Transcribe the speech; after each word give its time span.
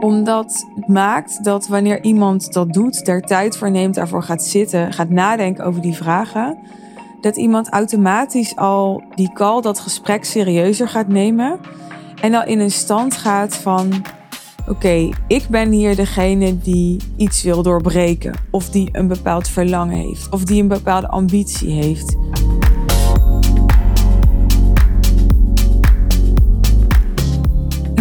Omdat 0.00 0.66
het 0.74 0.88
maakt 0.88 1.44
dat 1.44 1.68
wanneer 1.68 2.02
iemand 2.02 2.52
dat 2.52 2.72
doet, 2.72 3.04
daar 3.04 3.20
tijd 3.20 3.56
voor 3.56 3.70
neemt, 3.70 3.94
daarvoor 3.94 4.22
gaat 4.22 4.42
zitten, 4.42 4.92
gaat 4.92 5.10
nadenken 5.10 5.64
over 5.64 5.80
die 5.82 5.94
vragen, 5.94 6.58
dat 7.20 7.36
iemand 7.36 7.68
automatisch 7.68 8.56
al 8.56 9.02
die 9.14 9.32
call, 9.32 9.60
dat 9.60 9.80
gesprek 9.80 10.24
serieuzer 10.24 10.88
gaat 10.88 11.08
nemen 11.08 11.58
en 12.20 12.34
al 12.34 12.44
in 12.44 12.60
een 12.60 12.70
stand 12.70 13.16
gaat 13.16 13.56
van 13.56 13.92
oké, 14.68 15.10
ik 15.26 15.48
ben 15.48 15.70
hier 15.70 15.96
degene 15.96 16.58
die 16.58 16.96
iets 17.16 17.42
wil 17.42 17.62
doorbreken. 17.62 18.34
Of 18.50 18.70
die 18.70 18.88
een 18.92 19.08
bepaald 19.08 19.48
verlangen 19.48 19.96
heeft. 19.96 20.30
Of 20.30 20.44
die 20.44 20.62
een 20.62 20.68
bepaalde 20.68 21.08
ambitie 21.08 21.70
heeft. 21.70 22.16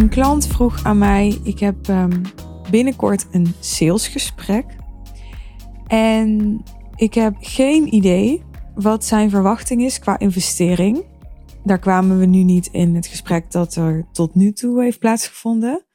Een 0.05 0.12
klant 0.12 0.48
vroeg 0.48 0.84
aan 0.84 0.98
mij: 0.98 1.40
ik 1.44 1.59
heb 1.59 1.88
um, 1.88 2.22
binnenkort 2.70 3.27
een 3.32 3.54
salesgesprek. 3.59 4.66
En 5.88 6.64
ik 6.95 7.14
heb 7.14 7.36
geen 7.40 7.94
idee 7.94 8.44
wat 8.76 9.05
zijn 9.05 9.30
verwachting 9.30 9.84
is 9.84 10.00
qua 10.00 10.20
investering. 10.20 11.05
Daar 11.64 11.80
kwamen 11.80 12.20
we 12.20 12.26
nu 12.26 12.44
niet 12.44 12.68
in 12.72 12.95
het 12.95 13.08
gesprek 13.08 13.52
dat 13.52 13.76
er 13.76 14.05
tot 14.12 14.36
nu 14.36 14.52
toe 14.52 14.84
heeft 14.84 15.00
plaatsgevonden. 15.00 15.86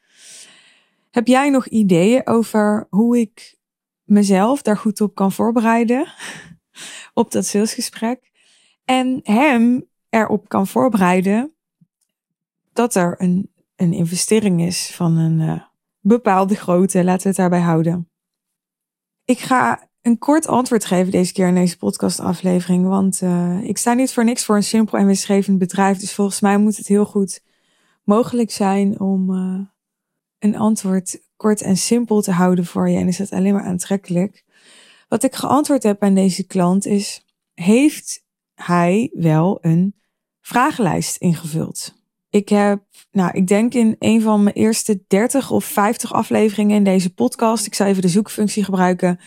Heb 1.10 1.26
jij 1.26 1.50
nog 1.50 1.66
ideeën 1.66 2.26
over 2.26 2.86
hoe 2.88 3.18
ik 3.18 3.58
mezelf 4.04 4.62
daar 4.62 4.76
goed 4.76 5.00
op 5.00 5.14
kan 5.14 5.32
voorbereiden? 5.32 6.06
op 7.14 7.30
dat 7.30 7.46
salesgesprek. 7.46 8.30
En 8.84 9.20
hem 9.22 9.84
erop 10.08 10.48
kan 10.48 10.66
voorbereiden 10.66 11.54
dat 12.72 12.94
er 12.94 13.14
een, 13.18 13.49
een 13.80 13.92
investering 13.92 14.62
is 14.62 14.90
van 14.94 15.16
een 15.16 15.40
uh, 15.40 15.62
bepaalde 16.00 16.54
grootte. 16.54 17.04
Laten 17.04 17.22
we 17.22 17.28
het 17.28 17.36
daarbij 17.36 17.60
houden. 17.60 18.10
Ik 19.24 19.38
ga 19.38 19.88
een 20.02 20.18
kort 20.18 20.46
antwoord 20.46 20.84
geven 20.84 21.10
deze 21.10 21.32
keer 21.32 21.48
in 21.48 21.54
deze 21.54 21.76
podcastaflevering. 21.76 22.86
Want 22.86 23.20
uh, 23.22 23.62
ik 23.62 23.78
sta 23.78 23.92
niet 23.92 24.12
voor 24.12 24.24
niks 24.24 24.44
voor 24.44 24.56
een 24.56 24.62
simpel 24.62 24.98
en 24.98 25.06
winstgevend 25.06 25.58
bedrijf. 25.58 25.98
Dus 25.98 26.14
volgens 26.14 26.40
mij 26.40 26.58
moet 26.58 26.76
het 26.76 26.86
heel 26.86 27.04
goed 27.04 27.42
mogelijk 28.04 28.50
zijn 28.50 29.00
om 29.00 29.30
uh, 29.30 29.60
een 30.38 30.56
antwoord 30.56 31.20
kort 31.36 31.62
en 31.62 31.76
simpel 31.76 32.22
te 32.22 32.32
houden 32.32 32.66
voor 32.66 32.88
je 32.88 32.98
en 32.98 33.08
is 33.08 33.16
dat 33.16 33.30
alleen 33.30 33.54
maar 33.54 33.64
aantrekkelijk. 33.64 34.44
Wat 35.08 35.22
ik 35.22 35.34
geantwoord 35.34 35.82
heb 35.82 36.02
aan 36.02 36.14
deze 36.14 36.46
klant 36.46 36.86
is: 36.86 37.24
heeft 37.54 38.24
hij 38.54 39.10
wel 39.12 39.58
een 39.60 39.94
vragenlijst 40.40 41.16
ingevuld? 41.16 41.99
Ik 42.30 42.48
heb, 42.48 42.82
nou, 43.10 43.30
ik 43.32 43.46
denk 43.46 43.74
in 43.74 43.96
een 43.98 44.22
van 44.22 44.42
mijn 44.42 44.56
eerste 44.56 45.04
30 45.06 45.50
of 45.50 45.64
50 45.64 46.12
afleveringen 46.12 46.76
in 46.76 46.84
deze 46.84 47.14
podcast, 47.14 47.66
ik 47.66 47.74
zal 47.74 47.86
even 47.86 48.02
de 48.02 48.08
zoekfunctie 48.08 48.64
gebruiken, 48.64 49.20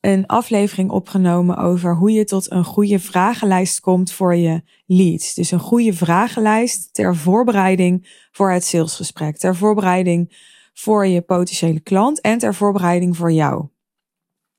een 0.00 0.26
aflevering 0.26 0.90
opgenomen 0.90 1.56
over 1.56 1.96
hoe 1.96 2.12
je 2.12 2.24
tot 2.24 2.50
een 2.50 2.64
goede 2.64 2.98
vragenlijst 2.98 3.80
komt 3.80 4.12
voor 4.12 4.34
je 4.36 4.62
leads. 4.86 5.34
Dus 5.34 5.50
een 5.50 5.58
goede 5.58 5.92
vragenlijst 5.92 6.94
ter 6.94 7.16
voorbereiding 7.16 8.26
voor 8.32 8.50
het 8.50 8.64
salesgesprek, 8.64 9.36
ter 9.36 9.56
voorbereiding 9.56 10.36
voor 10.74 11.06
je 11.06 11.20
potentiële 11.20 11.80
klant 11.80 12.20
en 12.20 12.38
ter 12.38 12.54
voorbereiding 12.54 13.16
voor 13.16 13.32
jou. 13.32 13.68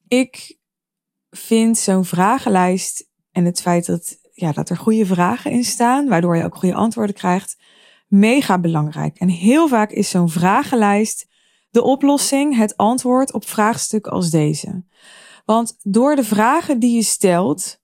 Ik 0.07 0.57
vind 1.29 1.77
zo'n 1.77 2.05
vragenlijst 2.05 3.09
en 3.31 3.45
het 3.45 3.61
feit 3.61 3.85
dat, 3.85 4.17
ja, 4.33 4.51
dat 4.51 4.69
er 4.69 4.77
goede 4.77 5.05
vragen 5.05 5.51
in 5.51 5.63
staan, 5.63 6.07
waardoor 6.07 6.37
je 6.37 6.43
ook 6.43 6.55
goede 6.55 6.75
antwoorden 6.75 7.15
krijgt, 7.15 7.57
mega 8.09 8.59
belangrijk. 8.59 9.17
En 9.17 9.29
heel 9.29 9.67
vaak 9.67 9.91
is 9.91 10.09
zo'n 10.09 10.29
vragenlijst 10.29 11.27
de 11.69 11.83
oplossing, 11.83 12.55
het 12.55 12.77
antwoord 12.77 13.33
op 13.33 13.47
vraagstukken 13.47 14.11
als 14.11 14.29
deze. 14.29 14.83
Want 15.45 15.77
door 15.83 16.15
de 16.15 16.23
vragen 16.23 16.79
die 16.79 16.95
je 16.95 17.03
stelt, 17.03 17.79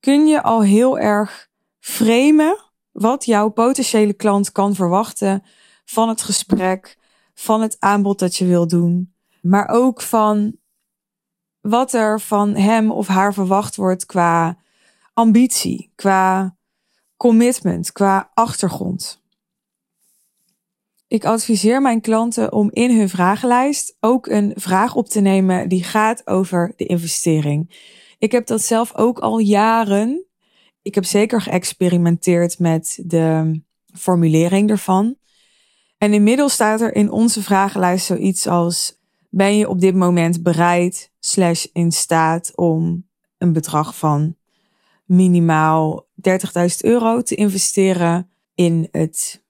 kun 0.00 0.26
je 0.26 0.42
al 0.42 0.62
heel 0.62 0.98
erg 0.98 1.48
framen 1.78 2.64
wat 2.92 3.24
jouw 3.24 3.48
potentiële 3.48 4.12
klant 4.12 4.52
kan 4.52 4.74
verwachten 4.74 5.42
van 5.84 6.08
het 6.08 6.22
gesprek, 6.22 6.98
van 7.34 7.62
het 7.62 7.76
aanbod 7.78 8.18
dat 8.18 8.36
je 8.36 8.46
wil 8.46 8.66
doen, 8.66 9.14
maar 9.42 9.68
ook 9.68 10.02
van 10.02 10.56
wat 11.60 11.92
er 11.92 12.20
van 12.20 12.54
hem 12.54 12.90
of 12.90 13.06
haar 13.06 13.34
verwacht 13.34 13.76
wordt 13.76 14.06
qua 14.06 14.58
ambitie, 15.12 15.92
qua 15.94 16.56
commitment, 17.16 17.92
qua 17.92 18.30
achtergrond. 18.34 19.24
Ik 21.16 21.24
adviseer 21.24 21.82
mijn 21.82 22.00
klanten 22.00 22.52
om 22.52 22.70
in 22.72 22.98
hun 22.98 23.08
vragenlijst 23.08 23.96
ook 24.00 24.26
een 24.26 24.52
vraag 24.54 24.94
op 24.94 25.08
te 25.08 25.20
nemen 25.20 25.68
die 25.68 25.84
gaat 25.84 26.26
over 26.26 26.72
de 26.76 26.86
investering. 26.86 27.76
Ik 28.18 28.32
heb 28.32 28.46
dat 28.46 28.62
zelf 28.62 28.94
ook 28.94 29.18
al 29.18 29.38
jaren. 29.38 30.24
Ik 30.82 30.94
heb 30.94 31.04
zeker 31.04 31.40
geëxperimenteerd 31.40 32.58
met 32.58 33.02
de 33.04 33.60
formulering 33.94 34.70
ervan. 34.70 35.16
En 35.98 36.12
inmiddels 36.12 36.52
staat 36.52 36.80
er 36.80 36.94
in 36.94 37.10
onze 37.10 37.42
vragenlijst 37.42 38.06
zoiets 38.06 38.46
als: 38.46 39.00
ben 39.30 39.56
je 39.56 39.68
op 39.68 39.80
dit 39.80 39.94
moment 39.94 40.42
bereid 40.42 41.12
slash 41.18 41.66
in 41.72 41.92
staat 41.92 42.52
om 42.56 43.06
een 43.38 43.52
bedrag 43.52 43.96
van 43.96 44.36
minimaal 45.04 46.06
30.000 46.28 46.36
euro 46.80 47.22
te 47.22 47.34
investeren 47.34 48.30
in 48.54 48.88
het 48.90 49.44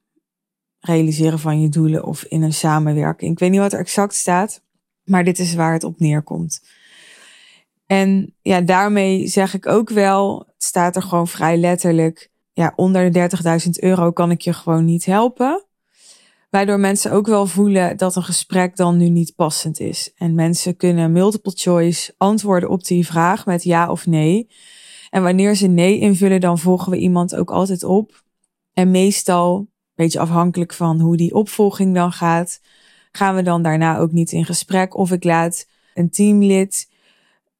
realiseren 0.86 1.38
van 1.38 1.60
je 1.60 1.68
doelen 1.68 2.04
of 2.04 2.24
in 2.24 2.42
een 2.42 2.52
samenwerking. 2.52 3.32
Ik 3.32 3.38
weet 3.38 3.50
niet 3.50 3.60
wat 3.60 3.72
er 3.72 3.78
exact 3.78 4.14
staat, 4.14 4.62
maar 5.04 5.24
dit 5.24 5.38
is 5.38 5.54
waar 5.54 5.72
het 5.72 5.84
op 5.84 5.98
neerkomt. 6.00 6.60
En 7.86 8.34
ja, 8.42 8.60
daarmee 8.60 9.26
zeg 9.26 9.54
ik 9.54 9.66
ook 9.66 9.90
wel, 9.90 10.38
het 10.38 10.64
staat 10.64 10.96
er 10.96 11.02
gewoon 11.02 11.28
vrij 11.28 11.56
letterlijk, 11.56 12.30
ja, 12.52 12.72
onder 12.76 13.12
de 13.12 13.28
30.000 13.64 13.70
euro 13.70 14.10
kan 14.10 14.30
ik 14.30 14.40
je 14.40 14.52
gewoon 14.52 14.84
niet 14.84 15.04
helpen. 15.04 15.66
Waardoor 16.50 16.80
mensen 16.80 17.12
ook 17.12 17.26
wel 17.26 17.46
voelen 17.46 17.96
dat 17.96 18.16
een 18.16 18.22
gesprek 18.22 18.76
dan 18.76 18.96
nu 18.96 19.08
niet 19.08 19.34
passend 19.34 19.80
is. 19.80 20.12
En 20.16 20.34
mensen 20.34 20.76
kunnen 20.76 21.12
multiple 21.12 21.52
choice 21.54 22.14
antwoorden 22.16 22.68
op 22.68 22.84
die 22.84 23.06
vraag 23.06 23.46
met 23.46 23.64
ja 23.64 23.90
of 23.90 24.06
nee. 24.06 24.48
En 25.10 25.22
wanneer 25.22 25.54
ze 25.54 25.66
nee 25.66 25.98
invullen, 25.98 26.40
dan 26.40 26.58
volgen 26.58 26.90
we 26.92 26.98
iemand 26.98 27.34
ook 27.34 27.50
altijd 27.50 27.84
op. 27.84 28.22
En 28.72 28.90
meestal, 28.90 29.68
beetje 29.96 30.18
afhankelijk 30.18 30.72
van 30.72 31.00
hoe 31.00 31.16
die 31.16 31.34
opvolging 31.34 31.94
dan 31.94 32.12
gaat, 32.12 32.60
gaan 33.12 33.34
we 33.34 33.42
dan 33.42 33.62
daarna 33.62 33.98
ook 33.98 34.12
niet 34.12 34.32
in 34.32 34.44
gesprek. 34.44 34.96
Of 34.96 35.12
ik 35.12 35.24
laat 35.24 35.66
een 35.94 36.10
teamlid 36.10 36.88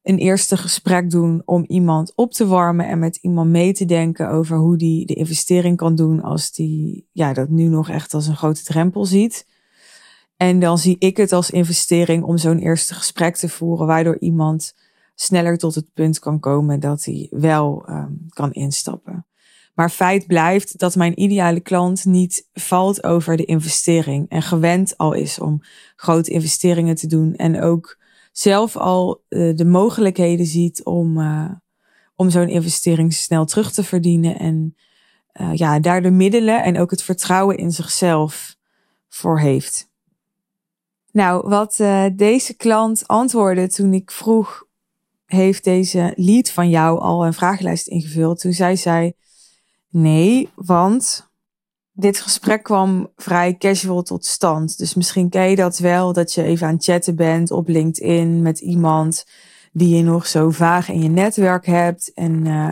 een 0.07 0.17
eerste 0.17 0.57
gesprek 0.57 1.09
doen 1.09 1.41
om 1.45 1.63
iemand 1.67 2.15
op 2.15 2.33
te 2.33 2.47
warmen 2.47 2.87
en 2.87 2.99
met 2.99 3.15
iemand 3.15 3.49
mee 3.49 3.73
te 3.73 3.85
denken 3.85 4.29
over 4.29 4.57
hoe 4.57 4.77
die 4.77 5.05
de 5.05 5.13
investering 5.13 5.77
kan 5.77 5.95
doen 5.95 6.21
als 6.21 6.51
die 6.51 7.07
ja, 7.11 7.33
dat 7.33 7.49
nu 7.49 7.63
nog 7.63 7.89
echt 7.89 8.13
als 8.13 8.27
een 8.27 8.35
grote 8.35 8.63
drempel 8.63 9.05
ziet. 9.05 9.47
En 10.37 10.59
dan 10.59 10.77
zie 10.77 10.95
ik 10.99 11.17
het 11.17 11.31
als 11.31 11.49
investering 11.49 12.23
om 12.23 12.37
zo'n 12.37 12.59
eerste 12.59 12.93
gesprek 12.93 13.35
te 13.35 13.49
voeren, 13.49 13.87
waardoor 13.87 14.19
iemand 14.19 14.73
sneller 15.15 15.57
tot 15.57 15.75
het 15.75 15.93
punt 15.93 16.19
kan 16.19 16.39
komen 16.39 16.79
dat 16.79 17.05
hij 17.05 17.27
wel 17.29 17.85
um, 17.89 18.25
kan 18.29 18.51
instappen. 18.51 19.25
Maar 19.77 19.89
feit 19.89 20.27
blijft 20.27 20.79
dat 20.79 20.95
mijn 20.95 21.21
ideale 21.21 21.59
klant 21.59 22.05
niet 22.05 22.47
valt 22.53 23.03
over 23.03 23.37
de 23.37 23.45
investering 23.45 24.29
en 24.29 24.41
gewend 24.41 24.97
al 24.97 25.13
is 25.13 25.39
om 25.39 25.61
grote 25.95 26.31
investeringen 26.31 26.95
te 26.95 27.07
doen 27.07 27.35
en 27.35 27.61
ook 27.61 27.99
zelf 28.31 28.77
al 28.77 29.23
uh, 29.29 29.55
de 29.55 29.65
mogelijkheden 29.65 30.45
ziet 30.45 30.83
om, 30.83 31.19
uh, 31.19 31.51
om 32.15 32.29
zo'n 32.29 32.47
investering 32.49 33.13
snel 33.13 33.45
terug 33.45 33.71
te 33.71 33.83
verdienen. 33.83 34.39
En 34.39 34.75
uh, 35.41 35.53
ja, 35.53 35.79
daar 35.79 36.01
de 36.01 36.11
middelen 36.11 36.63
en 36.63 36.79
ook 36.79 36.91
het 36.91 37.03
vertrouwen 37.03 37.57
in 37.57 37.71
zichzelf 37.71 38.55
voor 39.09 39.39
heeft. 39.39 39.89
Nou, 41.11 41.49
wat 41.49 41.75
deze 42.15 42.53
klant 42.53 43.07
antwoordde 43.07 43.67
toen 43.67 43.93
ik 43.93 44.11
vroeg, 44.11 44.63
heeft 45.25 45.63
deze 45.63 46.13
lead 46.15 46.49
van 46.49 46.69
jou 46.69 46.99
al 46.99 47.25
een 47.25 47.33
vragenlijst 47.33 47.87
ingevuld? 47.87 48.39
Toen 48.39 48.53
zei 48.53 48.77
zij, 48.77 49.13
nee, 49.97 50.49
want 50.55 51.29
dit 51.91 52.19
gesprek 52.19 52.63
kwam 52.63 53.11
vrij 53.15 53.57
casual 53.57 54.01
tot 54.01 54.25
stand. 54.25 54.77
Dus 54.77 54.93
misschien 54.93 55.29
ken 55.29 55.49
je 55.49 55.55
dat 55.55 55.77
wel, 55.77 56.13
dat 56.13 56.33
je 56.33 56.43
even 56.43 56.67
aan 56.67 56.73
het 56.73 56.83
chatten 56.83 57.15
bent 57.15 57.51
op 57.51 57.67
LinkedIn 57.67 58.41
met 58.41 58.59
iemand 58.59 59.25
die 59.71 59.95
je 59.95 60.03
nog 60.03 60.27
zo 60.27 60.49
vaag 60.49 60.89
in 60.89 61.01
je 61.01 61.09
netwerk 61.09 61.65
hebt. 61.65 62.13
En 62.13 62.45
uh, 62.45 62.69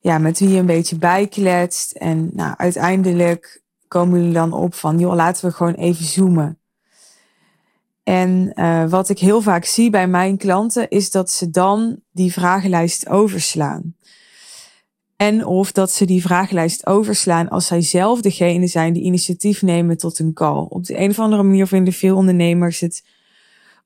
ja, 0.00 0.18
met 0.18 0.38
wie 0.38 0.48
je 0.48 0.58
een 0.58 0.66
beetje 0.66 0.98
bijkletst. 0.98 1.92
En 1.92 2.30
nou, 2.32 2.54
uiteindelijk 2.56 3.62
komen 3.88 4.18
jullie 4.18 4.34
dan 4.34 4.52
op 4.52 4.74
van, 4.74 4.98
joh, 4.98 5.14
laten 5.14 5.48
we 5.48 5.54
gewoon 5.54 5.74
even 5.74 6.04
zoomen. 6.04 6.58
En 8.02 8.52
uh, 8.54 8.88
wat 8.88 9.08
ik 9.08 9.18
heel 9.18 9.40
vaak 9.40 9.64
zie 9.64 9.90
bij 9.90 10.08
mijn 10.08 10.36
klanten 10.36 10.88
is 10.88 11.10
dat 11.10 11.30
ze 11.30 11.50
dan 11.50 12.00
die 12.12 12.32
vragenlijst 12.32 13.08
overslaan. 13.08 13.94
En 15.16 15.46
of 15.46 15.72
dat 15.72 15.90
ze 15.90 16.04
die 16.04 16.22
vragenlijst 16.22 16.86
overslaan 16.86 17.48
als 17.48 17.66
zij 17.66 17.80
zelf 17.80 18.20
degene 18.20 18.66
zijn 18.66 18.92
die 18.92 19.02
initiatief 19.02 19.62
nemen 19.62 19.96
tot 19.96 20.18
een 20.18 20.32
call. 20.32 20.66
Op 20.68 20.84
de 20.84 20.98
een 20.98 21.10
of 21.10 21.18
andere 21.18 21.42
manier 21.42 21.66
vinden 21.66 21.92
veel 21.92 22.16
ondernemers 22.16 22.80
het 22.80 23.04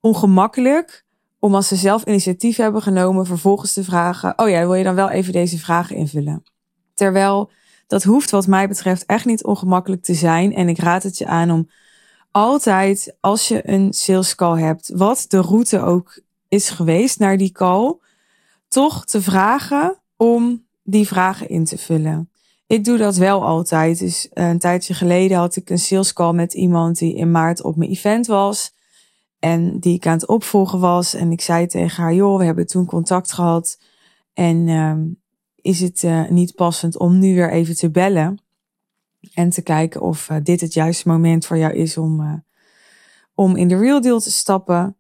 ongemakkelijk 0.00 1.04
om 1.38 1.54
als 1.54 1.68
ze 1.68 1.76
zelf 1.76 2.04
initiatief 2.04 2.56
hebben 2.56 2.82
genomen, 2.82 3.26
vervolgens 3.26 3.72
te 3.72 3.84
vragen: 3.84 4.38
Oh 4.38 4.48
ja, 4.48 4.60
wil 4.60 4.74
je 4.74 4.84
dan 4.84 4.94
wel 4.94 5.10
even 5.10 5.32
deze 5.32 5.58
vragen 5.58 5.96
invullen? 5.96 6.42
Terwijl 6.94 7.50
dat 7.86 8.02
hoeft, 8.02 8.30
wat 8.30 8.46
mij 8.46 8.68
betreft, 8.68 9.06
echt 9.06 9.24
niet 9.24 9.44
ongemakkelijk 9.44 10.02
te 10.02 10.14
zijn. 10.14 10.54
En 10.54 10.68
ik 10.68 10.78
raad 10.78 11.02
het 11.02 11.18
je 11.18 11.26
aan 11.26 11.50
om 11.50 11.70
altijd, 12.30 13.16
als 13.20 13.48
je 13.48 13.68
een 13.68 13.92
sales 13.92 14.34
call 14.34 14.60
hebt, 14.60 14.90
wat 14.94 15.24
de 15.28 15.40
route 15.40 15.80
ook 15.80 16.20
is 16.48 16.70
geweest 16.70 17.18
naar 17.18 17.36
die 17.36 17.52
call, 17.52 17.98
toch 18.68 19.04
te 19.04 19.22
vragen 19.22 20.02
om 20.16 20.68
die 20.90 21.06
vragen 21.06 21.48
in 21.48 21.64
te 21.64 21.78
vullen. 21.78 22.30
Ik 22.66 22.84
doe 22.84 22.98
dat 22.98 23.16
wel 23.16 23.44
altijd. 23.44 23.98
Dus 23.98 24.28
eh, 24.28 24.48
een 24.48 24.58
tijdje 24.58 24.94
geleden 24.94 25.36
had 25.36 25.56
ik 25.56 25.70
een 25.70 25.78
sales 25.78 26.12
call 26.12 26.32
met 26.32 26.54
iemand 26.54 26.98
die 26.98 27.14
in 27.14 27.30
maart 27.30 27.62
op 27.62 27.76
mijn 27.76 27.90
event 27.90 28.26
was. 28.26 28.72
En 29.38 29.78
die 29.78 29.94
ik 29.94 30.06
aan 30.06 30.12
het 30.12 30.26
opvolgen 30.26 30.80
was. 30.80 31.14
En 31.14 31.32
ik 31.32 31.40
zei 31.40 31.66
tegen 31.66 32.02
haar, 32.02 32.14
joh, 32.14 32.38
we 32.38 32.44
hebben 32.44 32.66
toen 32.66 32.86
contact 32.86 33.32
gehad. 33.32 33.78
En 34.34 34.66
uh, 34.66 34.94
is 35.56 35.80
het 35.80 36.02
uh, 36.02 36.28
niet 36.28 36.54
passend 36.54 36.98
om 36.98 37.18
nu 37.18 37.34
weer 37.34 37.52
even 37.52 37.76
te 37.76 37.90
bellen? 37.90 38.42
En 39.34 39.50
te 39.50 39.62
kijken 39.62 40.00
of 40.00 40.28
uh, 40.30 40.36
dit 40.42 40.60
het 40.60 40.74
juiste 40.74 41.08
moment 41.08 41.46
voor 41.46 41.58
jou 41.58 41.74
is 41.74 41.96
om, 41.96 42.44
om 43.34 43.56
in 43.56 43.68
de 43.68 43.76
real 43.76 44.00
deal 44.00 44.20
te 44.20 44.30
stappen. 44.30 44.96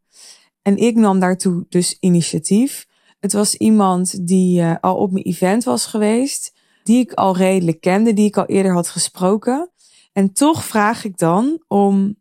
En 0.62 0.76
ik 0.76 0.96
nam 0.96 1.20
daartoe 1.20 1.66
dus 1.68 1.96
initiatief. 2.00 2.86
Het 3.20 3.32
was 3.32 3.54
iemand 3.54 4.26
die 4.26 4.60
uh, 4.60 4.74
al 4.80 4.96
op 4.96 5.12
mijn 5.12 5.24
event 5.24 5.64
was 5.64 5.86
geweest, 5.86 6.54
die 6.82 6.98
ik 6.98 7.12
al 7.12 7.36
redelijk 7.36 7.80
kende, 7.80 8.12
die 8.12 8.26
ik 8.26 8.36
al 8.36 8.46
eerder 8.46 8.72
had 8.72 8.88
gesproken. 8.88 9.70
En 10.12 10.32
toch 10.32 10.64
vraag 10.64 11.04
ik 11.04 11.18
dan 11.18 11.62
om 11.68 12.18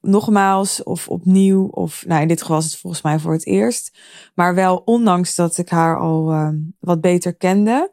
nogmaals 0.00 0.82
of 0.82 1.08
opnieuw, 1.08 1.66
of 1.66 2.04
nou 2.06 2.22
in 2.22 2.28
dit 2.28 2.40
geval 2.40 2.56
was 2.56 2.64
het 2.64 2.76
volgens 2.76 3.02
mij 3.02 3.18
voor 3.18 3.32
het 3.32 3.46
eerst, 3.46 3.98
maar 4.34 4.54
wel 4.54 4.82
ondanks 4.84 5.34
dat 5.34 5.58
ik 5.58 5.68
haar 5.68 5.98
al 5.98 6.32
uh, 6.32 6.48
wat 6.78 7.00
beter 7.00 7.34
kende, 7.34 7.92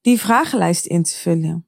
die 0.00 0.20
vragenlijst 0.20 0.86
in 0.86 1.02
te 1.02 1.14
vullen 1.14 1.66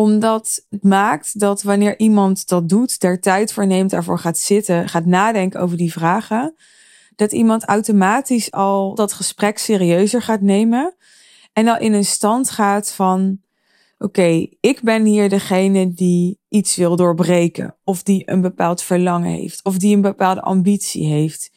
omdat 0.00 0.66
het 0.68 0.82
maakt 0.82 1.40
dat 1.40 1.62
wanneer 1.62 1.98
iemand 1.98 2.48
dat 2.48 2.68
doet, 2.68 3.00
daar 3.00 3.20
tijd 3.20 3.52
voor 3.52 3.66
neemt, 3.66 3.90
daarvoor 3.90 4.18
gaat 4.18 4.38
zitten, 4.38 4.88
gaat 4.88 5.06
nadenken 5.06 5.60
over 5.60 5.76
die 5.76 5.92
vragen, 5.92 6.54
dat 7.20 7.32
iemand 7.32 7.64
automatisch 7.64 8.50
al 8.50 8.94
dat 8.94 9.12
gesprek 9.12 9.58
serieuzer 9.58 10.22
gaat 10.22 10.40
nemen 10.40 10.94
en 11.52 11.68
al 11.68 11.78
in 11.78 11.92
een 11.92 12.04
stand 12.04 12.50
gaat 12.50 12.92
van, 12.92 13.40
oké, 13.98 14.46
ik 14.60 14.80
ben 14.82 15.04
hier 15.04 15.28
degene 15.28 15.92
die 15.92 16.38
iets 16.48 16.76
wil 16.76 16.96
doorbreken, 16.96 17.76
of 17.84 18.02
die 18.02 18.22
een 18.30 18.40
bepaald 18.40 18.82
verlangen 18.82 19.30
heeft, 19.30 19.64
of 19.64 19.76
die 19.76 19.94
een 19.94 20.00
bepaalde 20.00 20.40
ambitie 20.40 21.06
heeft, 21.06 21.52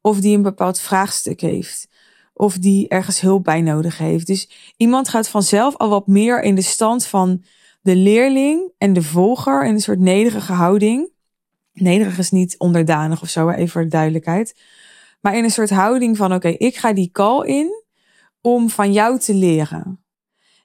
of 0.00 0.20
die 0.20 0.36
een 0.36 0.42
bepaald 0.42 0.80
vraagstuk 0.80 1.40
heeft, 1.40 1.88
of 2.32 2.58
die 2.58 2.88
ergens 2.88 3.20
hulp 3.20 3.44
bij 3.44 3.60
nodig 3.60 3.98
heeft. 3.98 4.26
Dus 4.26 4.48
iemand 4.76 5.08
gaat 5.08 5.28
vanzelf 5.28 5.76
al 5.76 5.88
wat 5.88 6.06
meer 6.06 6.42
in 6.42 6.54
de 6.54 6.62
stand 6.62 7.06
van 7.06 7.44
de 7.80 7.96
leerling 7.96 8.72
en 8.78 8.92
de 8.92 9.02
volger 9.02 9.64
in 9.64 9.74
een 9.74 9.80
soort 9.80 10.00
nederige 10.00 10.52
houding. 10.52 11.10
Nederig 11.72 12.18
is 12.18 12.30
niet 12.30 12.58
onderdanig 12.58 13.22
of 13.22 13.28
zo, 13.28 13.48
even 13.48 13.68
voor 13.68 13.82
de 13.82 13.88
duidelijkheid. 13.88 14.54
Maar 15.24 15.36
in 15.36 15.44
een 15.44 15.50
soort 15.50 15.70
houding 15.70 16.16
van: 16.16 16.34
oké, 16.34 16.48
ik 16.48 16.76
ga 16.76 16.92
die 16.92 17.10
call 17.10 17.46
in 17.46 17.82
om 18.40 18.70
van 18.70 18.92
jou 18.92 19.18
te 19.18 19.34
leren. 19.34 20.04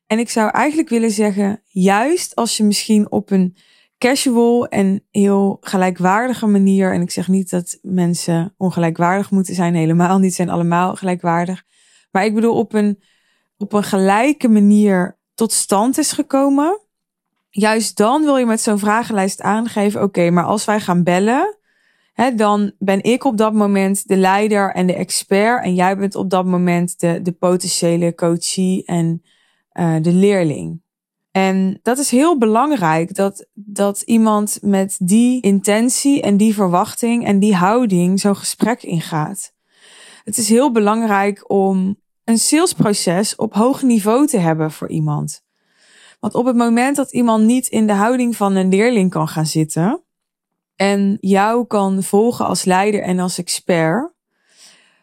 En 0.08 0.20
ik 0.20 0.30
zou 0.30 0.50
eigenlijk 0.50 0.90
willen 0.90 1.12
zeggen, 1.12 1.62
juist 1.66 2.36
als 2.36 2.58
je 2.58 2.64
misschien 2.64 3.12
op 3.12 3.32
een 3.32 3.56
casual 3.98 4.68
en 4.68 5.04
heel 5.12 5.58
gelijkwaardige 5.62 6.48
manier, 6.48 6.94
en 6.94 7.02
ik 7.02 7.12
zeg 7.12 7.28
niet 7.28 7.50
dat 7.50 7.80
mensen 7.82 8.54
ongelijkwaardig 8.58 9.32
moeten 9.32 9.56
zijn, 9.56 9.76
helemaal 9.76 10.18
niet, 10.18 10.34
zijn 10.34 10.50
allemaal 10.50 10.96
gelijkwaardig. 10.96 11.64
Maar 12.12 12.26
ik 12.26 12.34
bedoel 12.34 12.56
op 12.56 12.74
een, 12.74 13.02
op 13.58 13.74
een 13.74 13.84
gelijke 13.84 14.48
manier 14.48 15.18
tot 15.36 15.52
stand 15.52 15.98
is 15.98 16.12
gekomen. 16.12 16.80
Juist 17.50 17.98
dan 17.98 18.24
wil 18.24 18.38
je 18.38 18.46
met 18.46 18.62
zo'n 18.62 18.80
vragenlijst 18.80 19.42
aangeven, 19.42 20.04
oké, 20.04 20.30
maar 20.30 20.46
als 20.46 20.66
wij 20.66 20.80
gaan 20.80 21.04
bellen, 21.04 21.59
dan 22.36 22.72
ben 22.80 23.04
ik 23.04 23.24
op 23.24 23.38
dat 23.38 23.54
moment 23.54 24.08
de 24.08 24.18
leider 24.18 24.74
en 24.74 24.88
de 24.88 24.96
expert. 24.96 25.64
En 25.64 25.76
jij 25.76 25.98
bent 25.98 26.16
op 26.16 26.30
dat 26.30 26.46
moment 26.46 27.00
de, 27.00 27.22
de 27.22 27.32
potentiële 27.32 28.16
coachie 28.16 28.86
en 28.86 29.24
uh, 29.74 29.96
de 30.02 30.14
leerling. 30.14 30.82
En 31.32 31.80
dat 31.82 31.98
is 31.98 32.12
heel 32.12 32.38
belangrijk 32.38 33.16
dat, 33.16 33.48
dat 33.54 34.02
iemand 34.02 34.60
met 34.62 34.98
die 35.00 35.42
intentie 35.42 36.22
en 36.22 36.38
die 36.38 36.54
verwachting 36.54 37.26
en 37.26 37.40
die 37.40 37.56
houding 37.56 38.20
zo'n 38.20 38.36
gesprek 38.36 38.84
ingaat. 38.84 39.54
Het 40.24 40.38
is 40.38 40.50
heel 40.50 40.72
belangrijk 40.72 41.52
om 41.52 41.98
een 42.24 42.38
salesproces 42.38 43.36
op 43.36 43.54
hoog 43.54 43.82
niveau 43.82 44.28
te 44.28 44.38
hebben 44.38 44.72
voor 44.72 44.90
iemand. 44.90 45.44
Want 46.20 46.36
op 46.36 46.46
het 46.46 46.56
moment 46.56 46.96
dat 46.96 47.14
iemand 47.14 47.46
niet 47.46 47.68
in 47.68 47.88
de 47.88 47.94
houding 47.94 48.36
van 48.36 48.56
een 48.56 48.70
leerling 48.70 49.10
kan 49.10 49.28
gaan 49.28 49.46
zitten, 49.46 50.04
en 50.80 51.18
jou 51.22 51.66
kan 51.66 52.04
volgen 52.04 52.46
als 52.46 52.64
leider 52.64 53.02
en 53.02 53.20
als 53.20 53.38
expert, 53.38 54.12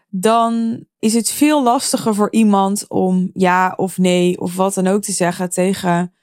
dan 0.08 0.84
is 0.98 1.14
het 1.14 1.30
veel 1.30 1.62
lastiger 1.62 2.14
voor 2.14 2.32
iemand 2.32 2.88
om 2.88 3.30
ja 3.32 3.74
of 3.76 3.98
nee 3.98 4.40
of 4.40 4.56
wat 4.56 4.74
dan 4.74 4.86
ook 4.86 5.02
te 5.02 5.12
zeggen 5.12 5.50
tegen 5.50 6.14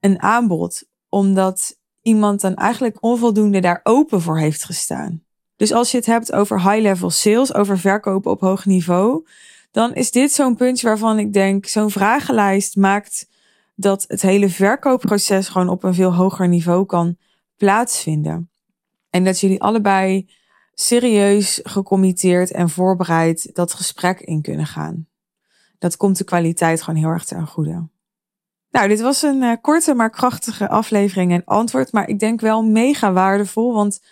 een 0.00 0.22
aanbod, 0.22 0.84
omdat 1.08 1.76
iemand 2.02 2.40
dan 2.40 2.54
eigenlijk 2.54 2.96
onvoldoende 3.00 3.60
daar 3.60 3.80
open 3.82 4.20
voor 4.20 4.38
heeft 4.38 4.64
gestaan. 4.64 5.22
Dus 5.56 5.72
als 5.72 5.90
je 5.90 5.96
het 5.96 6.06
hebt 6.06 6.32
over 6.32 6.70
high-level 6.70 7.10
sales, 7.10 7.54
over 7.54 7.78
verkopen 7.78 8.30
op 8.30 8.40
hoog 8.40 8.64
niveau, 8.64 9.26
dan 9.70 9.94
is 9.94 10.10
dit 10.10 10.32
zo'n 10.32 10.56
puntje 10.56 10.86
waarvan 10.86 11.18
ik 11.18 11.32
denk, 11.32 11.66
zo'n 11.66 11.90
vragenlijst 11.90 12.76
maakt 12.76 13.28
dat 13.74 14.04
het 14.08 14.22
hele 14.22 14.48
verkoopproces 14.48 15.48
gewoon 15.48 15.68
op 15.68 15.82
een 15.84 15.94
veel 15.94 16.14
hoger 16.14 16.48
niveau 16.48 16.86
kan 16.86 17.16
plaatsvinden. 17.56 18.48
En 19.14 19.24
dat 19.24 19.40
jullie 19.40 19.62
allebei 19.62 20.30
serieus 20.72 21.60
gecommitteerd 21.62 22.50
en 22.50 22.70
voorbereid 22.70 23.50
dat 23.52 23.72
gesprek 23.72 24.20
in 24.20 24.42
kunnen 24.42 24.66
gaan. 24.66 25.06
Dat 25.78 25.96
komt 25.96 26.18
de 26.18 26.24
kwaliteit 26.24 26.82
gewoon 26.82 27.00
heel 27.00 27.08
erg 27.08 27.24
ten 27.24 27.46
goede. 27.46 27.88
Nou, 28.70 28.88
dit 28.88 29.00
was 29.00 29.22
een 29.22 29.42
uh, 29.42 29.52
korte 29.60 29.94
maar 29.94 30.10
krachtige 30.10 30.68
aflevering 30.68 31.32
en 31.32 31.44
antwoord, 31.44 31.92
maar 31.92 32.08
ik 32.08 32.18
denk 32.18 32.40
wel 32.40 32.62
mega 32.62 33.12
waardevol, 33.12 33.74
want 33.74 34.02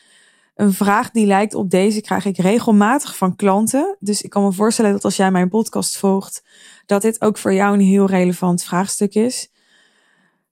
een 0.55 0.73
vraag 0.73 1.11
die 1.11 1.27
lijkt 1.27 1.55
op 1.55 1.71
deze 1.71 2.01
krijg 2.01 2.25
ik 2.25 2.37
regelmatig 2.37 3.17
van 3.17 3.37
klanten. 3.37 3.97
Dus 4.01 4.23
ik 4.23 4.31
kan 4.31 4.43
me 4.43 4.53
voorstellen 4.53 4.93
dat 4.93 5.05
als 5.05 5.17
jij 5.17 5.31
mijn 5.31 5.49
podcast 5.49 5.99
volgt, 5.99 6.45
dat 6.87 7.03
dit 7.03 7.21
ook 7.21 7.39
voor 7.39 7.55
jou 7.55 7.75
een 7.75 7.87
heel 7.87 8.07
relevant 8.07 8.65
vraagstuk 8.65 9.15
is 9.15 9.51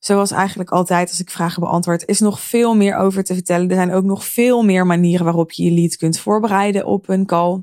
zoals 0.01 0.31
eigenlijk 0.31 0.71
altijd 0.71 1.11
als 1.11 1.21
ik 1.21 1.31
vragen 1.31 1.63
beantwoord, 1.63 2.07
is 2.07 2.21
nog 2.21 2.41
veel 2.41 2.77
meer 2.77 2.97
over 2.97 3.25
te 3.25 3.35
vertellen. 3.35 3.69
Er 3.69 3.75
zijn 3.75 3.93
ook 3.93 4.05
nog 4.05 4.25
veel 4.25 4.63
meer 4.63 4.87
manieren 4.87 5.25
waarop 5.25 5.53
je 5.53 5.65
je 5.65 5.71
lead 5.71 5.97
kunt 5.97 6.19
voorbereiden 6.19 6.87
op 6.87 7.09
een 7.09 7.27
call. 7.27 7.63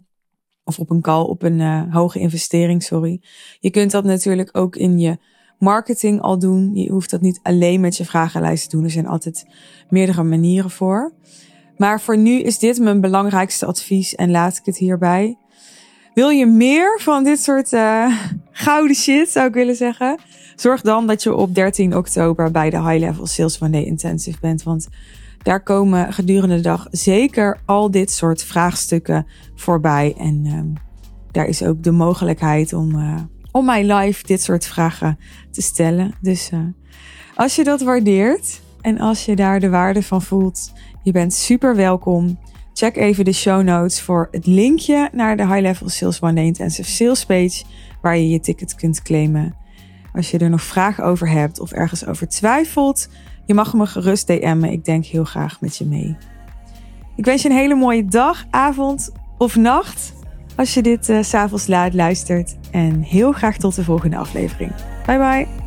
Of 0.63 0.79
op 0.79 0.89
een 0.89 1.01
call, 1.01 1.23
op 1.23 1.43
een 1.43 1.59
uh, 1.59 1.93
hoge 1.93 2.19
investering, 2.19 2.83
sorry. 2.83 3.21
Je 3.59 3.69
kunt 3.69 3.91
dat 3.91 4.03
natuurlijk 4.03 4.49
ook 4.51 4.75
in 4.75 4.99
je 4.99 5.17
marketing 5.59 6.21
al 6.21 6.39
doen. 6.39 6.75
Je 6.75 6.91
hoeft 6.91 7.09
dat 7.09 7.21
niet 7.21 7.39
alleen 7.43 7.79
met 7.79 7.97
je 7.97 8.05
vragenlijst 8.05 8.69
te 8.69 8.75
doen. 8.75 8.85
Er 8.85 8.91
zijn 8.91 9.07
altijd 9.07 9.45
meerdere 9.89 10.23
manieren 10.23 10.69
voor. 10.69 11.13
Maar 11.77 12.01
voor 12.01 12.17
nu 12.17 12.41
is 12.41 12.59
dit 12.59 12.79
mijn 12.79 13.01
belangrijkste 13.01 13.65
advies 13.65 14.15
en 14.15 14.31
laat 14.31 14.57
ik 14.57 14.65
het 14.65 14.77
hierbij. 14.77 15.37
Wil 16.13 16.29
je 16.29 16.45
meer 16.45 16.99
van 17.01 17.23
dit 17.23 17.39
soort 17.39 17.71
uh, 17.71 18.23
gouden 18.57 18.95
shit, 18.95 19.29
zou 19.29 19.47
ik 19.47 19.53
willen 19.53 19.75
zeggen? 19.75 20.19
Zorg 20.55 20.81
dan 20.81 21.07
dat 21.07 21.23
je 21.23 21.35
op 21.35 21.55
13 21.55 21.95
oktober 21.95 22.51
bij 22.51 22.69
de 22.69 22.81
High 22.81 22.99
Level 22.99 23.25
Sales 23.27 23.61
One 23.61 23.71
Day 23.71 23.83
Intensive 23.83 24.37
bent. 24.41 24.63
Want 24.63 24.87
daar 25.43 25.63
komen 25.63 26.13
gedurende 26.13 26.55
de 26.55 26.61
dag 26.61 26.87
zeker 26.91 27.59
al 27.65 27.91
dit 27.91 28.11
soort 28.11 28.43
vraagstukken 28.43 29.27
voorbij. 29.55 30.15
En 30.17 30.45
um, 30.45 30.73
daar 31.31 31.45
is 31.45 31.63
ook 31.63 31.83
de 31.83 31.91
mogelijkheid 31.91 32.73
om, 32.73 32.95
uh, 32.95 33.15
om 33.51 33.65
mij 33.65 33.93
live 33.93 34.25
dit 34.25 34.41
soort 34.41 34.65
vragen 34.65 35.19
te 35.51 35.61
stellen. 35.61 36.13
Dus 36.21 36.51
uh, 36.53 36.59
als 37.35 37.55
je 37.55 37.63
dat 37.63 37.81
waardeert 37.81 38.61
en 38.81 38.99
als 38.99 39.25
je 39.25 39.35
daar 39.35 39.59
de 39.59 39.69
waarde 39.69 40.03
van 40.03 40.21
voelt, 40.21 40.73
je 41.03 41.11
bent 41.11 41.33
super 41.33 41.75
welkom. 41.75 42.39
Check 42.77 42.95
even 42.95 43.25
de 43.25 43.33
show 43.33 43.63
notes 43.63 44.01
voor 44.01 44.27
het 44.31 44.45
linkje 44.45 45.09
naar 45.11 45.37
de 45.37 45.47
High 45.47 45.61
Level 45.61 45.89
Sales 45.89 46.21
One 46.21 46.43
Intensive 46.43 46.89
Sales 46.89 47.25
page, 47.25 47.63
waar 48.01 48.17
je 48.17 48.29
je 48.29 48.39
ticket 48.39 48.75
kunt 48.75 49.01
claimen. 49.01 49.55
Als 50.13 50.31
je 50.31 50.37
er 50.37 50.49
nog 50.49 50.61
vragen 50.61 51.03
over 51.03 51.29
hebt 51.29 51.59
of 51.59 51.71
ergens 51.71 52.05
over 52.05 52.27
twijfelt, 52.27 53.09
je 53.45 53.53
mag 53.53 53.73
me 53.73 53.85
gerust 53.85 54.27
DM'en. 54.27 54.63
Ik 54.63 54.85
denk 54.85 55.05
heel 55.05 55.23
graag 55.23 55.61
met 55.61 55.77
je 55.77 55.85
mee. 55.85 56.17
Ik 57.15 57.25
wens 57.25 57.41
je 57.41 57.49
een 57.49 57.55
hele 57.55 57.75
mooie 57.75 58.05
dag, 58.05 58.45
avond 58.49 59.11
of 59.37 59.55
nacht 59.55 60.13
als 60.55 60.73
je 60.73 60.81
dit 60.81 61.09
uh, 61.09 61.21
s'avonds 61.21 61.67
laat 61.67 61.93
luistert. 61.93 62.57
En 62.71 63.01
heel 63.01 63.31
graag 63.31 63.57
tot 63.57 63.75
de 63.75 63.83
volgende 63.83 64.17
aflevering. 64.17 64.71
Bye 65.05 65.17
bye. 65.17 65.66